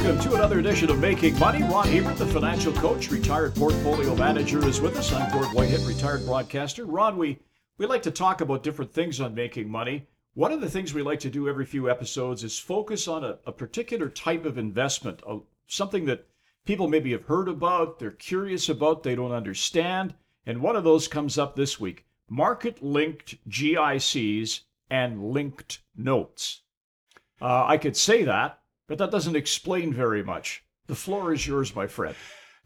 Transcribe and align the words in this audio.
Welcome 0.00 0.30
to 0.30 0.34
another 0.34 0.58
edition 0.60 0.90
of 0.90 0.98
Making 0.98 1.38
Money. 1.38 1.62
Ron 1.62 1.86
Hebert, 1.86 2.16
the 2.16 2.24
financial 2.24 2.72
coach, 2.72 3.10
retired 3.10 3.54
portfolio 3.54 4.14
manager, 4.14 4.66
is 4.66 4.80
with 4.80 4.96
us. 4.96 5.12
I'm 5.12 5.30
Gord 5.30 5.48
Whitehead, 5.48 5.82
retired 5.82 6.24
broadcaster. 6.24 6.86
Ron, 6.86 7.18
we, 7.18 7.38
we 7.76 7.84
like 7.84 8.00
to 8.04 8.10
talk 8.10 8.40
about 8.40 8.62
different 8.62 8.94
things 8.94 9.20
on 9.20 9.34
making 9.34 9.68
money. 9.68 10.06
One 10.32 10.52
of 10.52 10.62
the 10.62 10.70
things 10.70 10.94
we 10.94 11.02
like 11.02 11.20
to 11.20 11.28
do 11.28 11.50
every 11.50 11.66
few 11.66 11.90
episodes 11.90 12.42
is 12.44 12.58
focus 12.58 13.08
on 13.08 13.24
a, 13.24 13.40
a 13.44 13.52
particular 13.52 14.08
type 14.08 14.46
of 14.46 14.56
investment, 14.56 15.20
a, 15.26 15.40
something 15.66 16.06
that 16.06 16.26
people 16.64 16.88
maybe 16.88 17.12
have 17.12 17.24
heard 17.24 17.46
about, 17.46 17.98
they're 17.98 18.10
curious 18.10 18.70
about, 18.70 19.02
they 19.02 19.14
don't 19.14 19.32
understand. 19.32 20.14
And 20.46 20.62
one 20.62 20.76
of 20.76 20.84
those 20.84 21.08
comes 21.08 21.36
up 21.36 21.56
this 21.56 21.78
week 21.78 22.06
market 22.26 22.82
linked 22.82 23.36
GICs 23.50 24.60
and 24.88 25.22
linked 25.22 25.80
notes. 25.94 26.62
Uh, 27.38 27.66
I 27.66 27.76
could 27.76 27.98
say 27.98 28.24
that, 28.24 28.59
but 28.90 28.98
that 28.98 29.12
doesn't 29.12 29.36
explain 29.36 29.94
very 29.94 30.20
much. 30.20 30.64
The 30.88 30.96
floor 30.96 31.32
is 31.32 31.46
yours, 31.46 31.76
my 31.76 31.86
friend. 31.86 32.16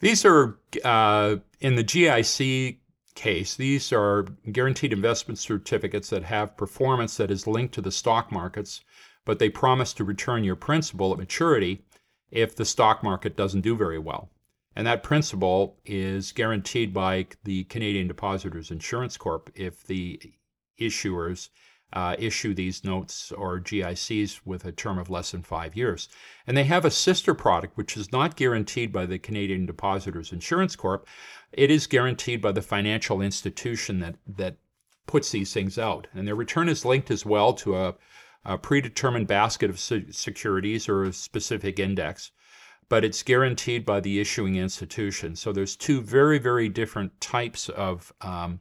These 0.01 0.25
are, 0.25 0.59
uh, 0.83 1.37
in 1.61 1.75
the 1.75 1.85
GIC 1.85 2.79
case, 3.15 3.55
these 3.55 3.93
are 3.93 4.23
guaranteed 4.51 4.95
investment 4.95 5.39
certificates 5.39 6.09
that 6.09 6.23
have 6.23 6.57
performance 6.57 7.19
that 7.19 7.31
is 7.31 7.47
linked 7.47 7.75
to 7.75 7.83
the 7.83 7.93
stock 7.93 8.33
markets, 8.33 8.81
but 9.27 9.39
they 9.39 9.51
promise 9.51 9.93
to 9.93 10.03
return 10.03 10.45
your 10.45 10.57
principal 10.57 11.13
at 11.13 11.19
maturity 11.19 11.85
if 12.31 12.57
the 12.57 12.65
stock 12.65 13.03
market 13.03 13.37
doesn't 13.37 13.61
do 13.61 13.77
very 13.77 13.99
well. 13.99 14.31
And 14.75 14.87
that 14.87 15.03
principal 15.03 15.77
is 15.85 16.33
guaranteed 16.33 16.95
by 16.95 17.27
the 17.45 17.65
Canadian 17.65 18.09
Depositors 18.09 18.71
Insurance 18.71 19.19
Corp 19.19 19.51
if 19.55 19.87
the 19.87 20.19
issuers 20.81 21.51
uh, 21.95 22.17
issue 22.19 22.53
these 22.53 22.83
notes 22.83 23.31
or 23.31 23.61
GICs 23.61 24.41
with 24.45 24.65
a 24.65 24.73
term 24.73 24.99
of 24.99 25.09
less 25.09 25.31
than 25.31 25.43
five 25.43 25.77
years. 25.77 26.09
And 26.45 26.57
they 26.57 26.65
have 26.65 26.85
a 26.85 26.91
sister 26.91 27.35
product, 27.35 27.77
which 27.77 27.97
is 27.97 28.11
not 28.11 28.37
guaranteed 28.37 28.93
by 28.93 29.07
the 29.07 29.19
Canadian 29.19 29.65
Depositors 29.65 30.33
Insurance 30.33 30.75
Corp. 30.75 31.07
It 31.53 31.71
is 31.71 31.87
guaranteed 31.87 32.43
by 32.43 32.51
the 32.51 32.63
financial 32.63 33.23
institution 33.23 34.01
that, 34.01 34.17
that 34.27 34.57
puts 35.07 35.31
these 35.31 35.53
things 35.53 35.79
out. 35.79 36.09
And 36.13 36.27
their 36.27 36.35
return 36.35 36.69
is 36.69 36.85
linked 36.85 37.13
as 37.13 37.25
well 37.25 37.53
to 37.55 37.77
a, 37.77 37.95
a 38.45 38.59
predetermined 38.59 39.29
basket 39.29 39.71
of 39.71 39.79
securities 39.79 40.89
or 40.89 41.05
a 41.05 41.13
specific 41.13 41.79
index. 41.79 42.33
But 42.89 43.05
it's 43.05 43.23
guaranteed 43.23 43.87
by 43.87 44.01
the 44.01 44.19
issuing 44.19 44.57
institution. 44.57 45.37
So 45.37 45.53
there's 45.53 45.77
two 45.77 46.03
very, 46.03 46.39
very 46.39 46.69
different 46.69 47.21
types 47.21 47.69
of 47.69 48.13
um, 48.21 48.61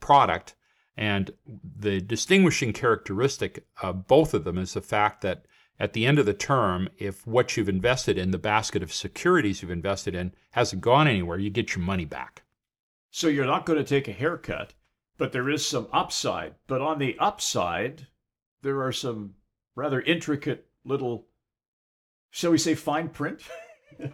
product 0.00 0.54
and 0.96 1.32
the 1.78 2.00
distinguishing 2.00 2.72
characteristic 2.72 3.66
of 3.82 4.06
both 4.06 4.34
of 4.34 4.44
them 4.44 4.58
is 4.58 4.74
the 4.74 4.80
fact 4.80 5.22
that 5.22 5.44
at 5.78 5.92
the 5.92 6.06
end 6.06 6.18
of 6.18 6.26
the 6.26 6.34
term, 6.34 6.88
if 6.98 7.26
what 7.26 7.56
you've 7.56 7.68
invested 7.68 8.16
in, 8.16 8.30
the 8.30 8.38
basket 8.38 8.82
of 8.82 8.92
securities 8.92 9.60
you've 9.60 9.70
invested 9.72 10.14
in, 10.14 10.32
hasn't 10.52 10.82
gone 10.82 11.08
anywhere, 11.08 11.38
you 11.38 11.50
get 11.50 11.74
your 11.74 11.84
money 11.84 12.04
back. 12.04 12.42
So 13.10 13.26
you're 13.26 13.44
not 13.44 13.66
going 13.66 13.78
to 13.78 13.84
take 13.84 14.06
a 14.06 14.12
haircut, 14.12 14.74
but 15.18 15.32
there 15.32 15.50
is 15.50 15.66
some 15.66 15.88
upside. 15.92 16.54
But 16.68 16.80
on 16.80 16.98
the 16.98 17.16
upside, 17.18 18.06
there 18.62 18.82
are 18.82 18.92
some 18.92 19.34
rather 19.74 20.00
intricate 20.00 20.66
little, 20.84 21.26
shall 22.30 22.52
we 22.52 22.58
say, 22.58 22.74
fine 22.76 23.08
print? 23.08 23.42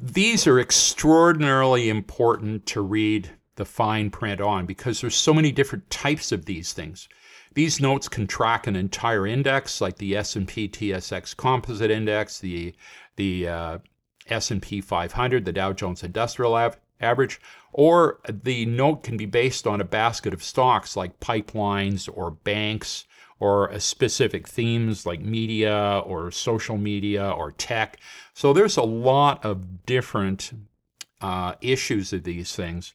These 0.00 0.46
are 0.46 0.58
extraordinarily 0.58 1.88
important 1.88 2.66
to 2.66 2.80
read 2.80 3.30
the 3.62 3.66
fine 3.66 4.10
print 4.10 4.40
on 4.40 4.66
because 4.66 5.00
there's 5.00 5.14
so 5.14 5.32
many 5.32 5.52
different 5.52 5.88
types 5.88 6.32
of 6.32 6.46
these 6.46 6.72
things. 6.72 7.08
These 7.54 7.80
notes 7.80 8.08
can 8.08 8.26
track 8.26 8.66
an 8.66 8.74
entire 8.74 9.24
index 9.24 9.80
like 9.80 9.98
the 9.98 10.16
S&P 10.16 10.68
TSX 10.68 11.36
Composite 11.36 11.88
Index, 11.90 12.40
the 12.40 12.74
the 13.14 13.46
uh, 13.46 13.78
S&P 14.26 14.80
500, 14.80 15.44
the 15.44 15.52
Dow 15.52 15.72
Jones 15.72 16.02
Industrial 16.02 16.56
Av- 16.56 16.80
Average, 17.00 17.40
or 17.72 18.18
the 18.28 18.66
note 18.66 19.04
can 19.04 19.16
be 19.16 19.26
based 19.26 19.64
on 19.64 19.80
a 19.80 19.84
basket 19.84 20.34
of 20.34 20.42
stocks 20.42 20.96
like 20.96 21.20
pipelines 21.20 22.08
or 22.12 22.32
banks 22.32 23.04
or 23.38 23.78
specific 23.78 24.48
themes 24.48 25.06
like 25.06 25.20
media 25.20 26.02
or 26.04 26.32
social 26.32 26.78
media 26.78 27.30
or 27.30 27.52
tech. 27.52 28.00
So 28.34 28.52
there's 28.52 28.76
a 28.76 28.82
lot 28.82 29.44
of 29.44 29.86
different 29.86 30.50
uh, 31.20 31.54
issues 31.60 32.12
of 32.12 32.24
these 32.24 32.56
things. 32.56 32.94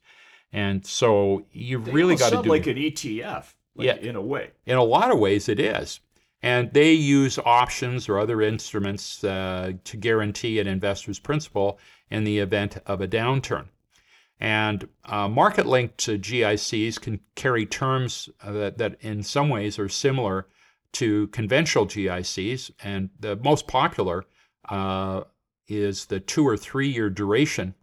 And 0.52 0.86
so 0.86 1.46
you've 1.52 1.86
they 1.86 1.92
really 1.92 2.16
got 2.16 2.32
to 2.32 2.42
do 2.42 2.50
like 2.50 2.68
an 2.68 2.78
ETF, 2.78 3.54
like 3.76 3.86
yeah, 3.86 3.96
in 3.96 4.16
a 4.16 4.22
way. 4.22 4.52
In 4.66 4.78
a 4.78 4.84
lot 4.84 5.12
of 5.12 5.20
ways, 5.20 5.50
it 5.50 5.60
is. 5.60 6.00
And 6.42 6.72
they 6.72 6.94
use 6.94 7.40
options 7.40 8.08
or 8.08 8.20
other 8.20 8.42
instruments 8.42 9.24
uh, 9.24 9.74
to 9.84 9.98
guarantee 9.98 10.60
an 10.60 10.68
investor's 10.68 11.20
principal 11.20 11.80
in 12.10 12.24
the 12.24 12.40
event 12.40 12.78
of 12.86 13.02
a 13.02 13.08
downturn. 13.08 13.68
And 14.40 14.88
uh, 15.04 15.28
market 15.28 15.66
linked 15.66 15.98
GICs 16.06 17.02
can 17.02 17.20
carry 17.36 17.66
terms 17.66 18.30
that, 18.46 18.78
that, 18.78 18.98
in 19.02 19.24
some 19.24 19.50
ways, 19.50 19.80
are 19.80 19.90
similar 19.90 20.48
to 20.94 21.28
conventional 21.28 21.88
GICs. 21.88 22.72
And 22.84 23.10
the 23.20 23.36
most 23.38 23.68
popular 23.68 24.26
uh, 24.70 25.22
is 25.68 26.06
the 26.06 26.20
two 26.20 26.48
or 26.48 26.56
three 26.56 26.88
year 26.88 27.10
duration, 27.10 27.74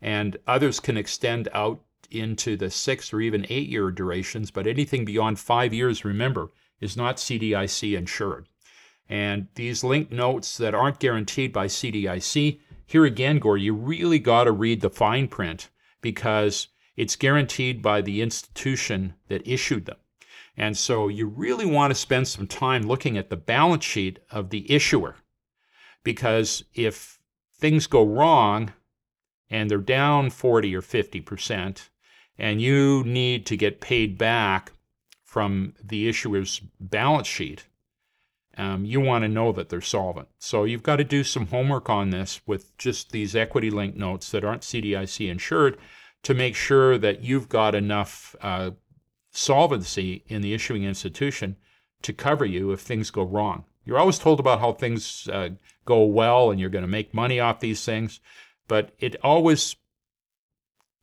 and 0.00 0.36
others 0.46 0.78
can 0.78 0.96
extend 0.96 1.48
out 1.52 1.80
into 2.10 2.56
the 2.56 2.70
six 2.70 3.12
or 3.12 3.20
even 3.20 3.46
eight 3.48 3.68
year 3.68 3.90
durations, 3.90 4.50
but 4.50 4.66
anything 4.66 5.04
beyond 5.04 5.38
five 5.38 5.72
years, 5.74 6.04
remember, 6.04 6.50
is 6.80 6.96
not 6.96 7.16
CDIC 7.16 7.96
insured. 7.96 8.48
And 9.08 9.48
these 9.54 9.84
linked 9.84 10.12
notes 10.12 10.58
that 10.58 10.74
aren't 10.74 11.00
guaranteed 11.00 11.52
by 11.52 11.66
CDIC, 11.66 12.60
here 12.86 13.04
again, 13.04 13.38
Gord, 13.38 13.60
you 13.60 13.74
really 13.74 14.18
got 14.18 14.44
to 14.44 14.52
read 14.52 14.80
the 14.80 14.90
fine 14.90 15.28
print 15.28 15.70
because 16.00 16.68
it's 16.96 17.16
guaranteed 17.16 17.82
by 17.82 18.00
the 18.00 18.22
institution 18.22 19.14
that 19.28 19.46
issued 19.46 19.86
them. 19.86 19.96
And 20.56 20.76
so 20.76 21.08
you 21.08 21.26
really 21.26 21.66
want 21.66 21.92
to 21.92 21.94
spend 21.94 22.28
some 22.28 22.46
time 22.46 22.82
looking 22.82 23.16
at 23.16 23.30
the 23.30 23.36
balance 23.36 23.84
sheet 23.84 24.18
of 24.30 24.50
the 24.50 24.70
issuer 24.70 25.16
because 26.02 26.64
if 26.74 27.20
things 27.56 27.86
go 27.86 28.04
wrong 28.04 28.72
and 29.50 29.70
they're 29.70 29.78
down 29.78 30.30
40 30.30 30.74
or 30.74 30.82
50 30.82 31.20
percent, 31.20 31.90
and 32.38 32.62
you 32.62 33.02
need 33.04 33.46
to 33.46 33.56
get 33.56 33.80
paid 33.80 34.16
back 34.16 34.72
from 35.24 35.74
the 35.82 36.08
issuer's 36.08 36.60
balance 36.80 37.26
sheet, 37.26 37.66
um, 38.56 38.84
you 38.84 39.00
want 39.00 39.22
to 39.22 39.28
know 39.28 39.52
that 39.52 39.68
they're 39.68 39.80
solvent. 39.80 40.28
So 40.38 40.64
you've 40.64 40.82
got 40.82 40.96
to 40.96 41.04
do 41.04 41.22
some 41.22 41.46
homework 41.46 41.88
on 41.88 42.10
this 42.10 42.40
with 42.46 42.76
just 42.78 43.12
these 43.12 43.36
equity 43.36 43.70
linked 43.70 43.96
notes 43.96 44.30
that 44.30 44.44
aren't 44.44 44.62
CDIC 44.62 45.30
insured 45.30 45.78
to 46.24 46.34
make 46.34 46.56
sure 46.56 46.98
that 46.98 47.22
you've 47.22 47.48
got 47.48 47.74
enough 47.74 48.34
uh, 48.40 48.72
solvency 49.30 50.24
in 50.26 50.42
the 50.42 50.54
issuing 50.54 50.84
institution 50.84 51.56
to 52.02 52.12
cover 52.12 52.44
you 52.44 52.72
if 52.72 52.80
things 52.80 53.10
go 53.10 53.22
wrong. 53.22 53.64
You're 53.84 53.98
always 53.98 54.18
told 54.18 54.40
about 54.40 54.60
how 54.60 54.72
things 54.72 55.28
uh, 55.32 55.50
go 55.84 56.04
well 56.04 56.50
and 56.50 56.60
you're 56.60 56.68
going 56.68 56.82
to 56.82 56.88
make 56.88 57.14
money 57.14 57.40
off 57.40 57.60
these 57.60 57.84
things, 57.84 58.20
but 58.66 58.90
it 58.98 59.16
always 59.22 59.76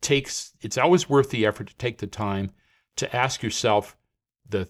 takes 0.00 0.52
it's 0.60 0.78
always 0.78 1.08
worth 1.08 1.30
the 1.30 1.46
effort 1.46 1.68
to 1.68 1.76
take 1.76 1.98
the 1.98 2.06
time 2.06 2.50
to 2.96 3.16
ask 3.16 3.42
yourself 3.42 3.96
the 4.48 4.68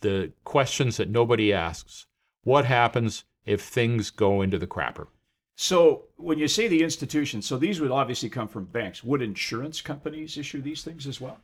the 0.00 0.32
questions 0.44 0.96
that 0.98 1.10
nobody 1.10 1.52
asks. 1.52 2.06
What 2.42 2.64
happens 2.64 3.24
if 3.44 3.60
things 3.60 4.10
go 4.10 4.42
into 4.42 4.58
the 4.58 4.66
crapper? 4.66 5.08
So, 5.56 6.04
when 6.16 6.38
you 6.38 6.48
say 6.48 6.68
the 6.68 6.82
institution, 6.82 7.40
so 7.40 7.56
these 7.56 7.80
would 7.80 7.90
obviously 7.90 8.28
come 8.28 8.46
from 8.46 8.66
banks. 8.66 9.02
Would 9.02 9.22
insurance 9.22 9.80
companies 9.80 10.36
issue 10.36 10.60
these 10.60 10.82
things 10.82 11.06
as 11.06 11.20
well? 11.20 11.38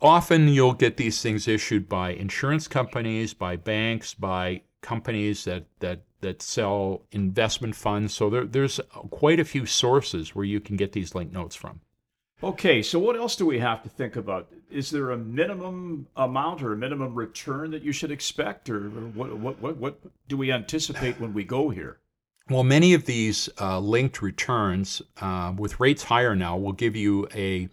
Often 0.00 0.48
you'll 0.48 0.72
get 0.72 0.96
these 0.96 1.20
things 1.20 1.46
issued 1.46 1.88
by 1.88 2.10
insurance 2.10 2.66
companies, 2.68 3.34
by 3.34 3.56
banks, 3.56 4.14
by 4.14 4.62
companies 4.80 5.44
that, 5.44 5.66
that, 5.80 6.04
that 6.22 6.40
sell 6.40 7.02
investment 7.12 7.76
funds. 7.76 8.14
So 8.14 8.30
there, 8.30 8.46
there's 8.46 8.80
quite 9.10 9.40
a 9.40 9.44
few 9.44 9.66
sources 9.66 10.34
where 10.34 10.46
you 10.46 10.58
can 10.58 10.76
get 10.76 10.92
these 10.92 11.14
linked 11.14 11.34
notes 11.34 11.54
from. 11.54 11.80
Okay, 12.42 12.82
so 12.82 12.98
what 12.98 13.16
else 13.16 13.36
do 13.36 13.44
we 13.44 13.58
have 13.58 13.82
to 13.82 13.88
think 13.90 14.16
about? 14.16 14.50
Is 14.70 14.90
there 14.90 15.10
a 15.10 15.18
minimum 15.18 16.06
amount 16.16 16.62
or 16.62 16.72
a 16.72 16.76
minimum 16.76 17.14
return 17.14 17.70
that 17.72 17.82
you 17.82 17.92
should 17.92 18.10
expect, 18.10 18.70
or 18.70 18.88
what 18.88 19.36
what 19.36 19.60
what, 19.60 19.76
what 19.76 20.00
do 20.28 20.36
we 20.36 20.50
anticipate 20.50 21.20
when 21.20 21.34
we 21.34 21.44
go 21.44 21.68
here? 21.68 21.98
Well, 22.48 22.64
many 22.64 22.94
of 22.94 23.04
these 23.04 23.48
uh, 23.60 23.78
linked 23.78 24.22
returns, 24.22 25.02
uh, 25.20 25.52
with 25.56 25.78
rates 25.78 26.04
higher 26.04 26.34
now, 26.34 26.56
will 26.56 26.72
give 26.72 26.96
you 26.96 27.28
a 27.34 27.68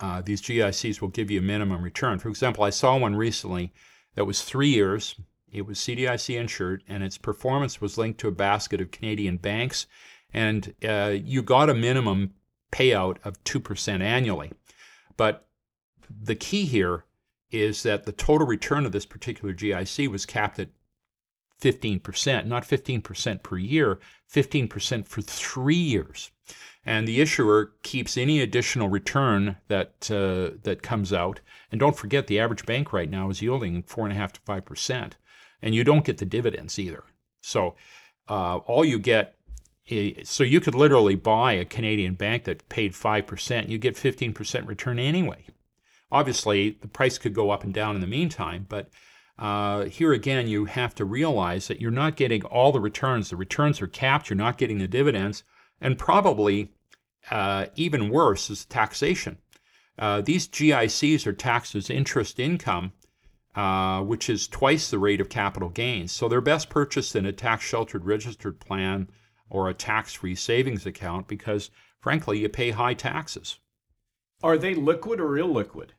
uh, 0.00 0.20
these 0.20 0.42
GICs 0.42 1.00
will 1.00 1.08
give 1.08 1.30
you 1.30 1.38
a 1.38 1.42
minimum 1.42 1.80
return. 1.80 2.18
For 2.18 2.28
example, 2.28 2.64
I 2.64 2.70
saw 2.70 2.96
one 2.96 3.14
recently 3.14 3.72
that 4.16 4.24
was 4.24 4.42
three 4.42 4.68
years. 4.68 5.14
It 5.52 5.62
was 5.62 5.78
CDIC 5.78 6.40
insured, 6.40 6.82
and 6.88 7.04
its 7.04 7.18
performance 7.18 7.80
was 7.80 7.98
linked 7.98 8.18
to 8.20 8.28
a 8.28 8.32
basket 8.32 8.80
of 8.80 8.90
Canadian 8.90 9.36
banks, 9.36 9.86
and 10.34 10.74
uh, 10.86 11.14
you 11.22 11.42
got 11.42 11.70
a 11.70 11.74
minimum 11.74 12.32
payout 12.72 13.18
of 13.24 13.42
2% 13.44 14.00
annually. 14.00 14.52
But 15.16 15.46
the 16.08 16.34
key 16.34 16.64
here 16.64 17.04
is 17.50 17.82
that 17.82 18.04
the 18.04 18.12
total 18.12 18.46
return 18.46 18.86
of 18.86 18.92
this 18.92 19.06
particular 19.06 19.54
GIC 19.54 20.08
was 20.08 20.26
capped 20.26 20.58
at 20.58 20.70
15%, 21.60 22.46
not 22.46 22.64
15% 22.64 23.42
per 23.42 23.56
year, 23.56 24.00
15% 24.32 25.06
for 25.06 25.22
three 25.22 25.74
years. 25.76 26.30
And 26.84 27.06
the 27.06 27.20
issuer 27.20 27.72
keeps 27.84 28.16
any 28.16 28.40
additional 28.40 28.88
return 28.88 29.56
that 29.68 30.10
uh, 30.10 30.58
that 30.64 30.82
comes 30.82 31.12
out. 31.12 31.40
And 31.70 31.78
don't 31.78 31.96
forget, 31.96 32.26
the 32.26 32.40
average 32.40 32.66
bank 32.66 32.92
right 32.92 33.08
now 33.08 33.30
is 33.30 33.40
yielding 33.40 33.84
four 33.84 34.04
and 34.04 34.12
a 34.12 34.16
half 34.16 34.32
to 34.32 34.40
five 34.40 34.64
percent, 34.64 35.16
and 35.60 35.76
you 35.76 35.84
don't 35.84 36.04
get 36.04 36.18
the 36.18 36.24
dividends 36.24 36.80
either. 36.80 37.04
So 37.40 37.76
uh, 38.28 38.56
all 38.56 38.84
you 38.84 38.98
get 38.98 39.36
so 40.24 40.44
you 40.44 40.60
could 40.60 40.74
literally 40.74 41.16
buy 41.16 41.52
a 41.52 41.64
Canadian 41.64 42.14
bank 42.14 42.44
that 42.44 42.68
paid 42.68 42.92
5%, 42.92 43.68
you 43.68 43.78
get 43.78 43.96
15% 43.96 44.66
return 44.66 44.98
anyway. 44.98 45.44
Obviously, 46.10 46.78
the 46.80 46.88
price 46.88 47.18
could 47.18 47.34
go 47.34 47.50
up 47.50 47.64
and 47.64 47.74
down 47.74 47.94
in 47.94 48.00
the 48.00 48.06
meantime, 48.06 48.66
but 48.68 48.90
uh, 49.38 49.84
here 49.86 50.12
again, 50.12 50.46
you 50.46 50.66
have 50.66 50.94
to 50.94 51.04
realize 51.04 51.68
that 51.68 51.80
you're 51.80 51.90
not 51.90 52.16
getting 52.16 52.44
all 52.44 52.70
the 52.70 52.80
returns. 52.80 53.30
The 53.30 53.36
returns 53.36 53.80
are 53.80 53.86
capped, 53.86 54.28
you're 54.30 54.36
not 54.36 54.58
getting 54.58 54.78
the 54.78 54.86
dividends, 54.86 55.42
and 55.80 55.98
probably 55.98 56.70
uh, 57.30 57.66
even 57.74 58.10
worse 58.10 58.50
is 58.50 58.64
taxation. 58.64 59.38
Uh, 59.98 60.20
these 60.20 60.48
GICs 60.48 61.26
are 61.26 61.32
taxed 61.32 61.74
as 61.74 61.90
interest 61.90 62.38
income, 62.38 62.92
uh, 63.54 64.02
which 64.02 64.30
is 64.30 64.48
twice 64.48 64.90
the 64.90 64.98
rate 64.98 65.20
of 65.20 65.28
capital 65.28 65.68
gains. 65.68 66.12
So 66.12 66.28
they're 66.28 66.40
best 66.40 66.70
purchased 66.70 67.16
in 67.16 67.26
a 67.26 67.32
tax 67.32 67.64
sheltered 67.64 68.04
registered 68.04 68.60
plan 68.60 69.08
or 69.52 69.68
a 69.68 69.74
tax 69.74 70.14
free 70.14 70.34
savings 70.34 70.86
account 70.86 71.28
because, 71.28 71.70
frankly, 72.00 72.38
you 72.38 72.48
pay 72.48 72.70
high 72.70 72.94
taxes. 72.94 73.58
Are 74.42 74.56
they 74.56 74.74
liquid 74.74 75.20
or 75.20 75.32
illiquid? 75.36 75.90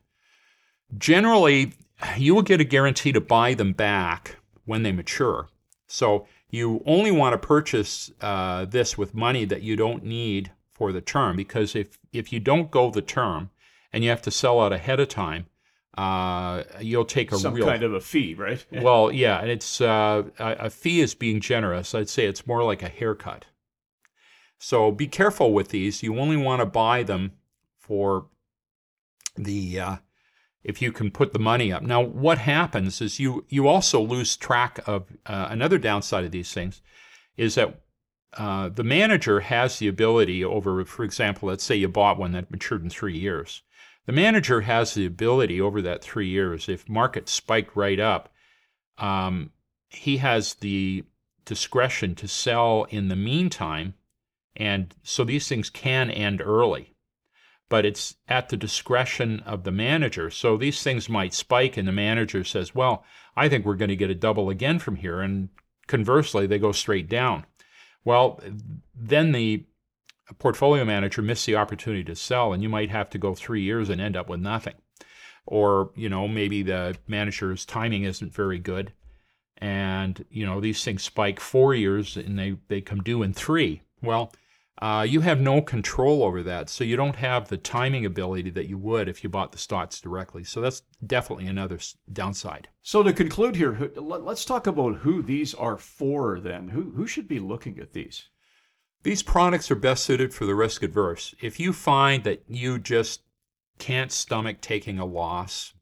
Generally, 0.98 1.72
you 2.16 2.34
will 2.34 2.42
get 2.42 2.60
a 2.60 2.64
guarantee 2.64 3.12
to 3.12 3.20
buy 3.20 3.54
them 3.54 3.72
back 3.72 4.38
when 4.64 4.82
they 4.82 4.90
mature. 4.90 5.48
So 5.86 6.26
you 6.50 6.82
only 6.84 7.12
want 7.12 7.40
to 7.40 7.46
purchase 7.46 8.10
uh, 8.20 8.64
this 8.64 8.98
with 8.98 9.14
money 9.14 9.44
that 9.44 9.62
you 9.62 9.76
don't 9.76 10.02
need 10.02 10.50
for 10.74 10.90
the 10.90 11.00
term 11.00 11.36
because 11.36 11.76
if, 11.76 11.96
if 12.12 12.32
you 12.32 12.40
don't 12.40 12.72
go 12.72 12.90
the 12.90 13.02
term 13.02 13.50
and 13.92 14.02
you 14.02 14.10
have 14.10 14.22
to 14.22 14.32
sell 14.32 14.60
out 14.60 14.72
ahead 14.72 14.98
of 14.98 15.08
time, 15.08 15.46
uh, 15.96 16.64
you'll 16.80 17.04
take 17.04 17.30
a 17.32 17.38
some 17.38 17.54
real 17.54 17.66
kind 17.66 17.82
of 17.82 17.94
a 17.94 18.00
fee, 18.00 18.34
right? 18.34 18.64
well, 18.72 19.12
yeah, 19.12 19.40
and 19.40 19.50
it's 19.50 19.80
uh, 19.80 20.24
a, 20.38 20.70
fee 20.70 21.00
is 21.00 21.14
being 21.14 21.40
generous. 21.40 21.94
I'd 21.94 22.08
say 22.08 22.26
it's 22.26 22.46
more 22.46 22.64
like 22.64 22.82
a 22.82 22.88
haircut. 22.88 23.46
So 24.58 24.90
be 24.90 25.06
careful 25.06 25.52
with 25.52 25.68
these. 25.68 26.02
You 26.02 26.18
only 26.18 26.36
want 26.36 26.60
to 26.60 26.66
buy 26.66 27.02
them 27.02 27.32
for 27.78 28.26
the 29.36 29.78
uh, 29.78 29.96
if 30.64 30.80
you 30.80 30.90
can 30.90 31.10
put 31.10 31.32
the 31.32 31.38
money 31.38 31.72
up. 31.72 31.82
Now, 31.82 32.00
what 32.00 32.38
happens 32.38 33.00
is 33.00 33.20
you 33.20 33.44
you 33.48 33.68
also 33.68 34.00
lose 34.00 34.36
track 34.36 34.80
of 34.86 35.12
uh, 35.26 35.48
another 35.50 35.78
downside 35.78 36.24
of 36.24 36.30
these 36.32 36.52
things 36.52 36.82
is 37.36 37.54
that 37.56 37.80
uh, 38.36 38.68
the 38.68 38.84
manager 38.84 39.40
has 39.40 39.78
the 39.78 39.86
ability 39.88 40.44
over, 40.44 40.84
for 40.84 41.04
example, 41.04 41.48
let's 41.48 41.62
say 41.62 41.76
you 41.76 41.88
bought 41.88 42.18
one 42.18 42.32
that 42.32 42.50
matured 42.50 42.82
in 42.82 42.90
three 42.90 43.16
years. 43.16 43.62
The 44.06 44.12
manager 44.12 44.62
has 44.62 44.94
the 44.94 45.06
ability 45.06 45.60
over 45.60 45.80
that 45.82 46.02
three 46.02 46.28
years, 46.28 46.68
if 46.68 46.88
markets 46.88 47.32
spike 47.32 47.74
right 47.74 47.98
up, 47.98 48.32
um, 48.98 49.50
he 49.88 50.18
has 50.18 50.54
the 50.54 51.04
discretion 51.44 52.14
to 52.16 52.28
sell 52.28 52.84
in 52.90 53.08
the 53.08 53.16
meantime. 53.16 53.94
And 54.56 54.94
so 55.02 55.24
these 55.24 55.48
things 55.48 55.70
can 55.70 56.10
end 56.10 56.42
early, 56.42 56.94
but 57.68 57.84
it's 57.84 58.16
at 58.28 58.50
the 58.50 58.56
discretion 58.56 59.40
of 59.40 59.64
the 59.64 59.72
manager. 59.72 60.30
So 60.30 60.56
these 60.56 60.82
things 60.82 61.08
might 61.08 61.34
spike, 61.34 61.76
and 61.76 61.88
the 61.88 61.92
manager 61.92 62.44
says, 62.44 62.74
Well, 62.74 63.04
I 63.36 63.48
think 63.48 63.64
we're 63.64 63.74
going 63.74 63.88
to 63.88 63.96
get 63.96 64.10
a 64.10 64.14
double 64.14 64.50
again 64.50 64.78
from 64.78 64.96
here. 64.96 65.20
And 65.20 65.48
conversely, 65.86 66.46
they 66.46 66.58
go 66.58 66.72
straight 66.72 67.08
down. 67.08 67.46
Well, 68.04 68.40
then 68.94 69.32
the 69.32 69.64
a 70.28 70.34
portfolio 70.34 70.84
manager 70.84 71.22
missed 71.22 71.46
the 71.46 71.56
opportunity 71.56 72.04
to 72.04 72.16
sell, 72.16 72.52
and 72.52 72.62
you 72.62 72.68
might 72.68 72.90
have 72.90 73.10
to 73.10 73.18
go 73.18 73.34
three 73.34 73.62
years 73.62 73.90
and 73.90 74.00
end 74.00 74.16
up 74.16 74.28
with 74.28 74.40
nothing. 74.40 74.74
Or, 75.46 75.90
you 75.94 76.08
know, 76.08 76.26
maybe 76.26 76.62
the 76.62 76.96
manager's 77.06 77.66
timing 77.66 78.04
isn't 78.04 78.32
very 78.32 78.58
good. 78.58 78.92
And, 79.58 80.24
you 80.30 80.46
know, 80.46 80.60
these 80.60 80.82
things 80.82 81.02
spike 81.02 81.38
four 81.38 81.74
years 81.74 82.16
and 82.16 82.38
they, 82.38 82.56
they 82.68 82.80
come 82.80 83.02
due 83.02 83.22
in 83.22 83.34
three. 83.34 83.82
Well, 84.02 84.32
uh, 84.80 85.06
you 85.08 85.20
have 85.20 85.40
no 85.40 85.62
control 85.62 86.24
over 86.24 86.42
that. 86.42 86.68
So 86.68 86.82
you 86.82 86.96
don't 86.96 87.16
have 87.16 87.48
the 87.48 87.56
timing 87.56 88.04
ability 88.04 88.50
that 88.50 88.68
you 88.68 88.78
would 88.78 89.08
if 89.08 89.22
you 89.22 89.30
bought 89.30 89.52
the 89.52 89.58
stocks 89.58 90.00
directly. 90.00 90.44
So 90.44 90.60
that's 90.60 90.82
definitely 91.06 91.46
another 91.46 91.78
downside. 92.12 92.68
So 92.82 93.02
to 93.02 93.12
conclude 93.12 93.56
here, 93.56 93.92
let's 93.96 94.44
talk 94.44 94.66
about 94.66 94.96
who 94.96 95.22
these 95.22 95.54
are 95.54 95.76
for 95.76 96.40
then. 96.40 96.68
Who, 96.68 96.92
who 96.92 97.06
should 97.06 97.28
be 97.28 97.38
looking 97.38 97.78
at 97.78 97.92
these? 97.92 98.28
These 99.04 99.22
products 99.22 99.70
are 99.70 99.76
best 99.76 100.04
suited 100.04 100.32
for 100.32 100.46
the 100.46 100.54
risk 100.54 100.82
adverse. 100.82 101.34
If 101.42 101.60
you 101.60 101.74
find 101.74 102.24
that 102.24 102.42
you 102.48 102.78
just 102.78 103.20
can't 103.78 104.10
stomach 104.10 104.62
taking 104.62 104.98
a 104.98 105.04
loss, 105.04 105.74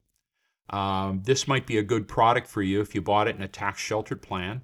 um, 0.70 1.22
this 1.24 1.46
might 1.46 1.64
be 1.64 1.78
a 1.78 1.84
good 1.84 2.08
product 2.08 2.48
for 2.48 2.62
you 2.62 2.80
if 2.80 2.96
you 2.96 3.00
bought 3.00 3.28
it 3.28 3.36
in 3.36 3.42
a 3.42 3.48
tax 3.48 3.80
sheltered 3.80 4.22
plan. 4.22 4.62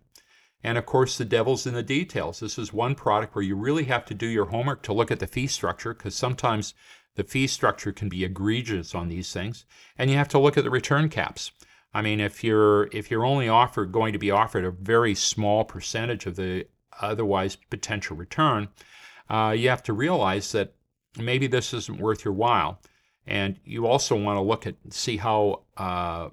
And 0.65 0.77
of 0.77 0.87
course, 0.87 1.17
the 1.17 1.25
devil's 1.25 1.69
in 1.69 1.75
the 1.75 1.85
details. 1.85 2.41
This 2.41 2.59
is 2.59 2.73
one 2.73 2.97
product 2.97 3.37
where 3.37 3.45
you 3.45 3.55
really 3.55 3.85
have 3.85 4.05
to 4.07 4.15
do 4.15 4.27
your 4.27 4.47
homework 4.47 4.83
to 4.83 4.93
look 4.93 5.13
at 5.13 5.21
the 5.21 5.29
fee 5.29 5.47
structure 5.47 5.95
because 5.95 6.17
sometimes 6.17 6.75
the 7.15 7.23
fee 7.23 7.47
structure 7.47 7.93
can 7.93 8.09
be 8.09 8.25
egregious 8.25 8.93
on 8.93 9.07
these 9.07 9.33
things. 9.33 9.67
And 9.97 10.11
you 10.11 10.17
have 10.17 10.29
to 10.29 10.39
look 10.39 10.59
at 10.59 10.65
the 10.65 10.71
return 10.71 11.11
caps. 11.11 11.53
I 11.95 12.03
mean, 12.03 12.19
if 12.19 12.43
you're 12.43 12.89
if 12.89 13.09
you're 13.09 13.25
only 13.25 13.49
offered 13.49 13.93
going 13.93 14.13
to 14.15 14.19
be 14.19 14.33
offered 14.33 14.65
a 14.65 14.73
very 14.73 15.15
small 15.15 15.65
percentage 15.65 16.27
of 16.27 16.35
the 16.35 16.67
otherwise 17.01 17.57
potential 17.57 18.17
return, 18.17 18.69
uh, 19.29 19.55
you 19.57 19.69
have 19.69 19.83
to 19.85 19.93
realize 19.93 20.53
that 20.53 20.75
maybe 21.19 21.47
this 21.47 21.75
isn't 21.75 22.01
worth 22.01 22.25
your 22.25 22.35
while. 22.35 22.81
And 23.27 23.59
you 23.65 23.87
also 23.87 24.17
want 24.17 24.37
to 24.37 24.43
look 24.43 24.67
at 24.67 24.77
see 24.91 25.19
how 25.19 25.63
uh, 25.77 26.31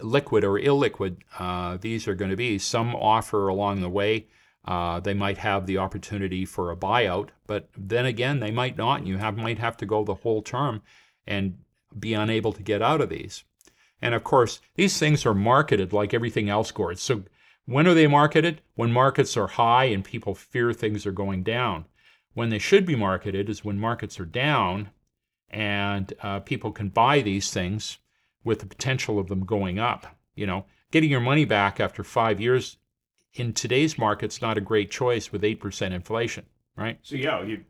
liquid 0.00 0.44
or 0.44 0.58
illiquid 0.58 1.18
uh, 1.38 1.76
these 1.80 2.08
are 2.08 2.14
going 2.14 2.30
to 2.30 2.36
be. 2.36 2.58
Some 2.58 2.94
offer 2.96 3.48
along 3.48 3.80
the 3.80 3.88
way. 3.88 4.26
Uh, 4.64 4.98
they 4.98 5.14
might 5.14 5.38
have 5.38 5.66
the 5.66 5.78
opportunity 5.78 6.44
for 6.44 6.70
a 6.70 6.76
buyout, 6.76 7.28
but 7.46 7.68
then 7.76 8.06
again, 8.06 8.40
they 8.40 8.50
might 8.50 8.78
not. 8.78 9.00
And 9.00 9.08
you 9.08 9.18
have, 9.18 9.36
might 9.36 9.58
have 9.58 9.76
to 9.76 9.86
go 9.86 10.02
the 10.04 10.14
whole 10.14 10.40
term 10.40 10.80
and 11.26 11.58
be 11.98 12.14
unable 12.14 12.52
to 12.52 12.62
get 12.62 12.80
out 12.80 13.02
of 13.02 13.10
these. 13.10 13.44
And 14.00 14.14
of 14.14 14.24
course, 14.24 14.60
these 14.74 14.98
things 14.98 15.26
are 15.26 15.34
marketed 15.34 15.92
like 15.92 16.14
everything 16.14 16.48
else, 16.48 16.70
Gord. 16.70 16.98
So 16.98 17.24
when 17.66 17.86
are 17.86 17.94
they 17.94 18.06
marketed? 18.06 18.60
When 18.74 18.92
markets 18.92 19.36
are 19.36 19.46
high 19.46 19.84
and 19.84 20.04
people 20.04 20.34
fear 20.34 20.72
things 20.72 21.06
are 21.06 21.12
going 21.12 21.42
down. 21.42 21.86
When 22.34 22.50
they 22.50 22.58
should 22.58 22.84
be 22.84 22.96
marketed 22.96 23.48
is 23.48 23.64
when 23.64 23.78
markets 23.78 24.18
are 24.18 24.26
down 24.26 24.90
and 25.48 26.12
uh, 26.22 26.40
people 26.40 26.72
can 26.72 26.88
buy 26.88 27.20
these 27.20 27.50
things 27.50 27.98
with 28.42 28.60
the 28.60 28.66
potential 28.66 29.18
of 29.18 29.28
them 29.28 29.44
going 29.44 29.78
up. 29.78 30.16
You 30.34 30.46
know, 30.46 30.66
getting 30.90 31.10
your 31.10 31.20
money 31.20 31.44
back 31.44 31.80
after 31.80 32.02
five 32.02 32.40
years 32.40 32.78
in 33.34 33.52
today's 33.52 33.98
market's 33.98 34.42
not 34.42 34.58
a 34.58 34.60
great 34.60 34.90
choice 34.90 35.32
with 35.32 35.42
8% 35.42 35.92
inflation, 35.92 36.46
right? 36.76 36.98
So, 37.02 37.16
yeah, 37.16 37.42
you 37.42 37.64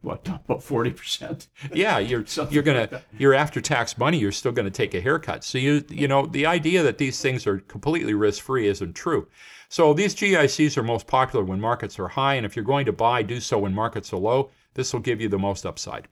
what 0.00 0.26
about 0.44 0.62
forty 0.62 0.90
percent? 0.90 1.48
yeah, 1.72 1.98
you're 2.10 2.24
you're 2.50 2.62
gonna 2.62 2.88
like 2.90 3.04
your 3.18 3.34
after 3.34 3.60
tax 3.60 3.98
money. 3.98 4.18
You're 4.18 4.32
still 4.32 4.52
gonna 4.52 4.70
take 4.70 4.94
a 4.94 5.00
haircut. 5.00 5.44
So 5.44 5.58
you 5.58 5.84
you 5.88 6.08
know 6.08 6.26
the 6.26 6.46
idea 6.46 6.82
that 6.82 6.98
these 6.98 7.20
things 7.20 7.46
are 7.46 7.58
completely 7.58 8.14
risk 8.14 8.42
free 8.42 8.66
isn't 8.66 8.94
true. 8.94 9.28
So 9.68 9.92
these 9.92 10.14
GICs 10.14 10.78
are 10.78 10.82
most 10.82 11.06
popular 11.06 11.44
when 11.44 11.60
markets 11.60 11.98
are 11.98 12.08
high, 12.08 12.34
and 12.34 12.46
if 12.46 12.56
you're 12.56 12.64
going 12.64 12.86
to 12.86 12.92
buy, 12.92 13.22
do 13.22 13.38
so 13.38 13.58
when 13.58 13.74
markets 13.74 14.12
are 14.12 14.18
low. 14.18 14.50
This 14.74 14.92
will 14.92 15.00
give 15.00 15.20
you 15.20 15.28
the 15.28 15.38
most 15.38 15.66
upside. 15.66 16.08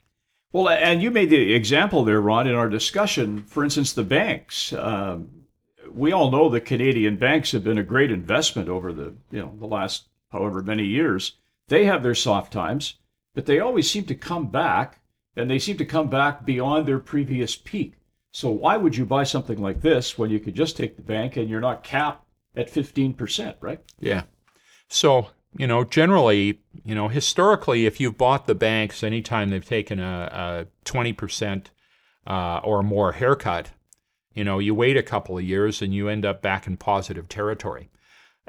Well, 0.51 0.69
and 0.69 1.01
you 1.01 1.09
made 1.09 1.29
the 1.29 1.53
example 1.53 2.03
there, 2.03 2.21
Ron, 2.21 2.47
in 2.47 2.55
our 2.55 2.69
discussion. 2.69 3.43
For 3.43 3.63
instance, 3.63 3.93
the 3.93 4.03
banks. 4.03 4.73
Um, 4.73 5.29
we 5.91 6.11
all 6.11 6.29
know 6.29 6.49
the 6.49 6.61
Canadian 6.61 7.17
banks 7.17 7.51
have 7.51 7.63
been 7.63 7.77
a 7.77 7.83
great 7.83 8.11
investment 8.11 8.69
over 8.69 8.93
the 8.93 9.15
you 9.31 9.39
know 9.39 9.55
the 9.57 9.65
last 9.65 10.07
however 10.31 10.61
many 10.61 10.85
years. 10.85 11.33
They 11.67 11.85
have 11.85 12.03
their 12.03 12.15
soft 12.15 12.53
times 12.53 12.95
but 13.37 13.45
they 13.45 13.59
always 13.59 13.87
seem 13.87 14.03
to 14.03 14.15
come 14.15 14.47
back 14.47 14.99
and 15.35 15.47
they 15.47 15.59
seem 15.59 15.77
to 15.77 15.85
come 15.85 16.09
back 16.09 16.43
beyond 16.43 16.87
their 16.87 16.97
previous 16.97 17.55
peak. 17.55 17.93
So 18.31 18.49
why 18.49 18.77
would 18.77 18.97
you 18.97 19.05
buy 19.05 19.25
something 19.25 19.61
like 19.61 19.81
this 19.81 20.17
when 20.17 20.31
you 20.31 20.39
could 20.39 20.55
just 20.55 20.75
take 20.75 20.95
the 20.95 21.03
bank 21.03 21.37
and 21.37 21.47
you're 21.47 21.61
not 21.61 21.83
capped 21.83 22.25
at 22.55 22.73
15%, 22.73 23.53
right? 23.61 23.79
Yeah. 23.99 24.23
So, 24.87 25.27
you 25.55 25.67
know, 25.67 25.83
generally, 25.83 26.61
you 26.83 26.95
know, 26.95 27.09
historically, 27.09 27.85
if 27.85 27.99
you've 27.99 28.17
bought 28.17 28.47
the 28.47 28.55
banks 28.55 29.03
anytime 29.03 29.49
they've 29.49 29.63
taken 29.63 29.99
a, 29.99 30.65
a 30.65 30.89
20% 30.89 31.65
uh, 32.25 32.59
or 32.63 32.81
more 32.81 33.11
haircut, 33.11 33.69
you 34.33 34.43
know, 34.43 34.57
you 34.57 34.73
wait 34.73 34.97
a 34.97 35.03
couple 35.03 35.37
of 35.37 35.43
years 35.43 35.83
and 35.83 35.93
you 35.93 36.09
end 36.09 36.25
up 36.25 36.41
back 36.41 36.65
in 36.65 36.75
positive 36.75 37.29
territory. 37.29 37.91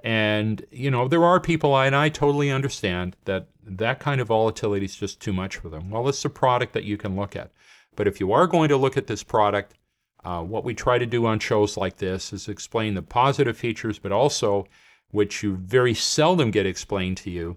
And, 0.05 0.64
you 0.71 0.90
know, 0.90 1.09
there 1.09 1.25
are 1.25 1.40
people, 1.40 1.76
and 1.76 1.95
I 1.95 2.09
totally 2.09 2.50
understand 2.50 3.17
that 3.25 3.49
that 3.64 4.00
kind 4.00 4.21
of 4.21 4.28
volatility 4.28 4.85
is 4.85 4.97
just 4.97 5.21
too 5.21 5.33
much 5.33 5.57
for 5.57 5.69
them. 5.69 5.90
Well, 5.90 6.09
it's 6.09 6.25
a 6.25 6.31
product 6.31 6.73
that 6.73 6.85
you 6.85 6.97
can 6.97 7.17
look 7.17 7.37
at. 7.37 7.50
But 7.97 8.07
if 8.07 8.21
you 8.21 8.33
are 8.33 8.47
going 8.47 8.69
to 8.69 8.76
look 8.76 8.97
at 8.97 9.07
this 9.07 9.23
product, 9.23 9.75
Uh, 10.25 10.43
what 10.43 10.64
we 10.64 10.75
try 10.75 10.99
to 10.99 11.07
do 11.07 11.26
on 11.26 11.38
shows 11.38 11.76
like 11.76 11.97
this 11.97 12.33
is 12.33 12.49
explain 12.49 12.95
the 12.95 13.02
positive 13.02 13.57
features, 13.57 14.00
but 14.00 14.12
also 14.12 14.67
which 15.12 15.45
you 15.45 15.57
very 15.57 15.95
seldom 15.95 16.50
get 16.50 16.67
explained 16.67 17.17
to 17.17 17.31
you, 17.31 17.57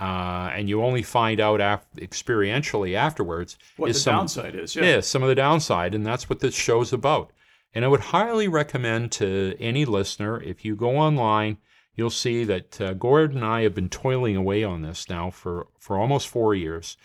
uh, 0.00 0.50
and 0.56 0.68
you 0.68 0.82
only 0.82 1.02
find 1.02 1.38
out 1.38 1.60
af- 1.60 1.86
experientially 1.96 2.96
afterwards. 2.96 3.58
What 3.76 3.90
is 3.90 3.96
the 3.96 4.02
some, 4.02 4.16
downside 4.16 4.54
is, 4.54 4.74
yeah. 4.74 4.84
yeah, 4.84 5.00
some 5.02 5.22
of 5.22 5.28
the 5.28 5.42
downside, 5.42 5.94
and 5.94 6.04
that's 6.04 6.30
what 6.30 6.40
this 6.40 6.54
show's 6.54 6.94
about. 6.94 7.30
And 7.74 7.84
I 7.84 7.88
would 7.88 8.00
highly 8.00 8.48
recommend 8.48 9.12
to 9.12 9.56
any 9.58 9.84
listener 9.84 10.40
if 10.42 10.64
you 10.64 10.76
go 10.76 10.96
online, 10.98 11.58
you'll 11.94 12.10
see 12.10 12.44
that 12.44 12.80
uh, 12.80 12.92
and 12.92 13.44
I 13.44 13.62
have 13.62 13.74
been 13.74 13.88
toiling 13.88 14.36
away 14.36 14.62
on 14.62 14.82
this 14.82 15.08
now 15.08 15.30
for, 15.30 15.68
for 15.78 15.98
almost 15.98 16.28
four 16.28 16.54
years. 16.54 16.96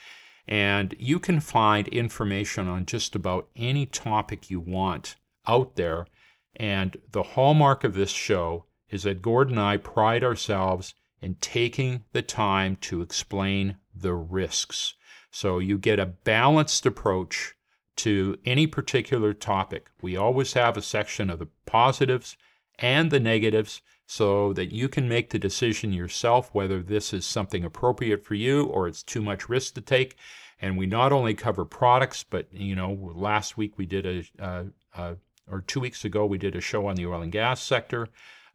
And 0.47 0.95
you 0.97 1.19
can 1.19 1.39
find 1.39 1.87
information 1.89 2.67
on 2.67 2.85
just 2.85 3.15
about 3.15 3.49
any 3.55 3.85
topic 3.85 4.49
you 4.49 4.59
want 4.59 5.15
out 5.45 5.75
there. 5.75 6.07
And 6.55 6.97
the 7.11 7.23
hallmark 7.23 7.83
of 7.83 7.93
this 7.93 8.11
show 8.11 8.65
is 8.89 9.03
that 9.03 9.21
Gord 9.21 9.49
and 9.49 9.59
I 9.59 9.77
pride 9.77 10.23
ourselves 10.23 10.95
in 11.21 11.35
taking 11.35 12.03
the 12.13 12.21
time 12.21 12.77
to 12.77 13.01
explain 13.01 13.77
the 13.93 14.13
risks. 14.13 14.93
So 15.31 15.59
you 15.59 15.77
get 15.77 15.99
a 15.99 16.05
balanced 16.05 16.85
approach 16.85 17.55
to 17.97 18.37
any 18.45 18.67
particular 18.67 19.33
topic. 19.33 19.89
We 20.01 20.15
always 20.15 20.53
have 20.53 20.77
a 20.77 20.81
section 20.81 21.29
of 21.29 21.39
the 21.39 21.49
positives 21.65 22.37
and 22.79 23.11
the 23.11 23.19
negatives 23.19 23.81
so 24.05 24.53
that 24.53 24.71
you 24.71 24.87
can 24.87 25.09
make 25.09 25.29
the 25.29 25.39
decision 25.39 25.91
yourself 25.91 26.49
whether 26.53 26.81
this 26.81 27.13
is 27.13 27.25
something 27.25 27.65
appropriate 27.65 28.23
for 28.23 28.35
you 28.35 28.65
or 28.65 28.87
it's 28.87 29.03
too 29.03 29.21
much 29.21 29.49
risk 29.49 29.73
to 29.75 29.81
take. 29.81 30.15
And 30.61 30.77
we 30.77 30.85
not 30.85 31.11
only 31.11 31.33
cover 31.33 31.65
products, 31.65 32.23
but 32.23 32.47
you 32.51 32.75
know, 32.75 33.11
last 33.13 33.57
week 33.57 33.77
we 33.77 33.85
did 33.85 34.05
a, 34.05 34.23
uh, 34.43 34.63
uh, 34.95 35.15
or 35.49 35.61
two 35.61 35.79
weeks 35.79 36.05
ago 36.05 36.25
we 36.25 36.37
did 36.37 36.55
a 36.55 36.61
show 36.61 36.87
on 36.87 36.95
the 36.95 37.05
oil 37.05 37.21
and 37.21 37.31
gas 37.31 37.61
sector. 37.61 38.07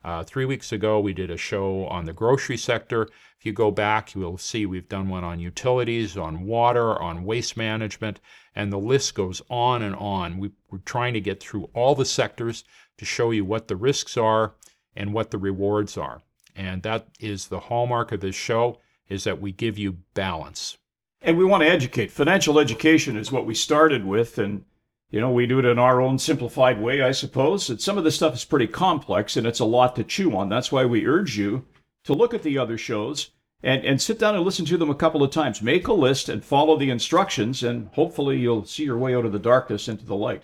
Uh, 0.05 0.23
three 0.25 0.45
weeks 0.45 0.73
ago, 0.73 0.99
we 0.99 1.13
did 1.13 1.31
a 1.31 1.37
show 1.37 1.87
on 1.87 2.05
the 2.05 2.13
grocery 2.13 2.57
sector. 2.57 3.03
If 3.39 3.47
you 3.47 3.53
go 3.53 3.71
back, 3.71 4.15
you 4.15 4.21
will 4.21 4.39
see 4.39 4.67
we've 4.67 4.89
done 4.89 5.09
one 5.09 5.23
on 5.23 5.39
utilities, 5.39 6.17
on 6.17 6.45
water, 6.45 7.01
on 7.01 7.25
waste 7.25 7.57
management, 7.57 8.21
and 8.55 8.73
the 8.73 8.79
list 8.79 9.15
goes 9.15 9.43
on 9.49 9.83
and 9.83 9.95
on. 9.95 10.39
We, 10.39 10.51
we're 10.71 10.79
trying 10.79 11.15
to 11.15 11.21
get 11.21 11.41
through 11.41 11.71
all 11.73 11.95
the 11.95 12.05
sectors 12.05 12.65
to 12.99 13.05
show 13.05 13.31
you 13.31 13.45
what 13.45 13.69
the 13.69 13.77
risks 13.77 14.17
are 14.17 14.55
and 14.97 15.13
what 15.13 15.31
the 15.31 15.39
rewards 15.39 15.97
are. 15.97 16.23
And 16.55 16.83
that 16.83 17.09
is 17.21 17.49
the 17.49 17.61
hallmark 17.61 18.13
of 18.13 18.21
this 18.21 18.37
show 18.37 18.79
is 19.09 19.25
that 19.25 19.41
we 19.41 19.53
give 19.53 19.79
you 19.79 19.99
balance. 20.15 20.79
And 21.21 21.39
we 21.39 21.45
want 21.45 21.63
to 21.63 21.69
educate. 21.69 22.11
Financial 22.11 22.59
education 22.59 23.17
is 23.17 23.31
what 23.31 23.47
we 23.47 23.55
started 23.55 24.05
with, 24.05 24.39
and 24.39 24.65
you 25.13 25.21
know, 25.21 25.31
we 25.31 25.47
do 25.47 25.59
it 25.59 25.67
in 25.67 25.79
our 25.79 26.01
own 26.01 26.19
simplified 26.19 26.81
way, 26.81 27.03
I 27.03 27.13
suppose. 27.13 27.69
And 27.69 27.79
some 27.79 27.99
of 27.99 28.05
this 28.05 28.17
stuff 28.17 28.35
is 28.35 28.47
pretty 28.47 28.67
complex 28.67 29.37
and 29.37 29.47
it's 29.47 29.61
a 29.61 29.65
lot 29.67 29.95
to 29.97 30.05
chew 30.05 30.35
on. 30.35 30.49
That's 30.49 30.73
why 30.73 30.87
we 30.87 31.07
urge 31.07 31.37
you 31.37 31.67
to 32.05 32.15
look 32.15 32.33
at 32.33 32.43
the 32.43 32.57
other 32.57 32.79
shows 32.79 33.31
and, 33.63 33.85
and 33.85 34.01
sit 34.01 34.19
down 34.19 34.35
and 34.35 34.43
listen 34.43 34.65
to 34.65 34.79
them 34.79 34.89
a 34.89 34.95
couple 34.95 35.23
of 35.23 35.31
times. 35.31 35.61
Make 35.61 35.87
a 35.87 35.93
list 35.93 36.31
and 36.31 36.43
follow 36.43 36.79
the 36.79 36.89
instructions, 36.89 37.63
and 37.63 37.89
hopefully 37.89 38.39
you'll 38.39 38.65
see 38.65 38.85
your 38.85 38.97
way 38.97 39.15
out 39.15 39.27
of 39.27 39.33
the 39.33 39.39
darkness 39.39 39.87
into 39.87 40.05
the 40.05 40.17
light. 40.17 40.43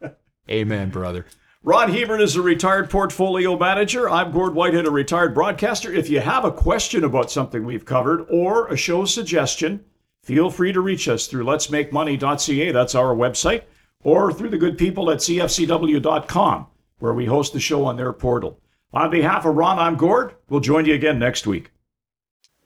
Amen, 0.50 0.90
brother. 0.90 1.26
Ron 1.62 1.92
Hebert 1.92 2.22
is 2.22 2.36
a 2.36 2.42
retired 2.42 2.88
portfolio 2.88 3.58
manager. 3.58 4.08
I'm 4.08 4.30
Gord 4.30 4.54
Whitehead, 4.54 4.86
a 4.86 4.90
retired 4.90 5.34
broadcaster. 5.34 5.92
If 5.92 6.08
you 6.08 6.20
have 6.20 6.44
a 6.44 6.52
question 6.52 7.04
about 7.04 7.30
something 7.30 7.66
we've 7.66 7.84
covered 7.84 8.24
or 8.30 8.68
a 8.68 8.76
show 8.76 9.04
suggestion, 9.04 9.84
feel 10.22 10.48
free 10.48 10.72
to 10.72 10.80
reach 10.80 11.08
us 11.08 11.26
through 11.26 11.44
letsmakemoney.ca. 11.44 12.72
That's 12.72 12.94
our 12.94 13.14
website 13.14 13.64
or 14.02 14.32
through 14.32 14.50
the 14.50 14.58
good 14.58 14.78
people 14.78 15.10
at 15.10 15.18
cfcw.com, 15.18 16.66
where 16.98 17.14
we 17.14 17.26
host 17.26 17.52
the 17.52 17.60
show 17.60 17.84
on 17.84 17.96
their 17.96 18.12
portal. 18.12 18.58
On 18.92 19.10
behalf 19.10 19.44
of 19.44 19.54
Ron, 19.54 19.78
I'm 19.78 19.96
Gord. 19.96 20.34
We'll 20.48 20.60
join 20.60 20.84
you 20.84 20.94
again 20.94 21.18
next 21.18 21.46
week. 21.46 21.70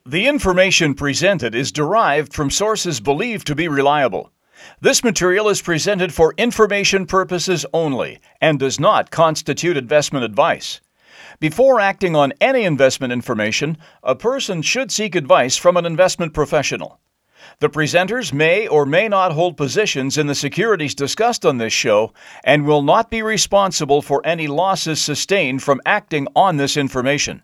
The 0.06 0.26
information 0.26 0.94
presented 0.94 1.54
is 1.54 1.72
derived 1.72 2.34
from 2.34 2.50
sources 2.50 3.00
believed 3.00 3.46
to 3.46 3.54
be 3.54 3.68
reliable. 3.68 4.30
This 4.80 5.02
material 5.02 5.48
is 5.48 5.62
presented 5.62 6.12
for 6.12 6.34
information 6.36 7.06
purposes 7.06 7.66
only 7.72 8.20
and 8.40 8.58
does 8.58 8.78
not 8.78 9.10
constitute 9.10 9.76
investment 9.76 10.24
advice. 10.24 10.80
Before 11.40 11.80
acting 11.80 12.14
on 12.14 12.32
any 12.40 12.64
investment 12.64 13.12
information, 13.12 13.76
a 14.02 14.14
person 14.14 14.62
should 14.62 14.92
seek 14.92 15.14
advice 15.14 15.56
from 15.56 15.76
an 15.76 15.84
investment 15.84 16.32
professional. 16.32 17.00
The 17.60 17.70
presenters 17.70 18.32
may 18.32 18.66
or 18.66 18.86
may 18.86 19.08
not 19.08 19.32
hold 19.32 19.56
positions 19.56 20.18
in 20.18 20.26
the 20.26 20.34
securities 20.34 20.94
discussed 20.94 21.44
on 21.46 21.58
this 21.58 21.72
show 21.72 22.12
and 22.44 22.66
will 22.66 22.82
not 22.82 23.10
be 23.10 23.22
responsible 23.22 24.02
for 24.02 24.20
any 24.24 24.46
losses 24.46 25.00
sustained 25.00 25.62
from 25.62 25.80
acting 25.86 26.26
on 26.34 26.56
this 26.56 26.76
information. 26.76 27.42